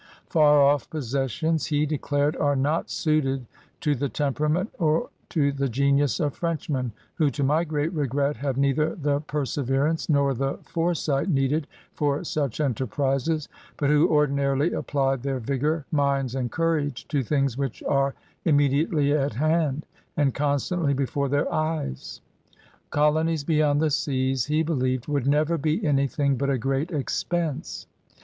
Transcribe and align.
"Far 0.31 0.59
off 0.63 0.89
possessions/' 0.89 1.67
he 1.67 1.85
declared, 1.85 2.35
"are 2.37 2.55
not 2.55 2.89
suited 2.89 3.45
to 3.81 3.93
the 3.93 4.09
temperament 4.09 4.71
or 4.79 5.09
to 5.29 5.51
the 5.51 5.69
genius 5.69 6.19
of 6.19 6.33
Frenchmen, 6.33 6.91
who 7.13 7.29
to 7.29 7.43
my 7.43 7.63
great 7.63 7.93
regret 7.93 8.37
have 8.37 8.57
neither 8.57 8.95
the 8.95 9.19
perseverance 9.21 10.09
nor 10.09 10.33
the 10.33 10.57
foresight 10.63 11.29
needed 11.29 11.67
for 11.93 12.23
such 12.23 12.59
enterprises, 12.59 13.47
but 13.77 13.91
who 13.91 14.09
ordinarily 14.09 14.73
apply 14.73 15.17
their 15.17 15.37
vigor, 15.37 15.85
minds, 15.91 16.33
and 16.33 16.51
courage 16.51 17.07
to 17.09 17.21
things 17.21 17.55
which 17.55 17.83
are 17.83 18.15
immedi 18.43 18.87
ately 18.87 19.15
at 19.15 19.35
hand 19.35 19.85
and 20.17 20.33
constantly 20.33 20.95
before 20.95 21.29
their 21.29 21.53
eyes." 21.53 22.21
Colonies 22.89 23.43
beyond 23.43 23.79
the 23.79 23.91
seas, 23.91 24.45
he 24.45 24.63
believed, 24.63 25.07
"would 25.07 25.27
never 25.27 25.59
be 25.59 25.85
anything 25.85 26.37
but 26.37 26.49
a 26.49 26.57
great 26.57 26.89
expense." 26.89 27.85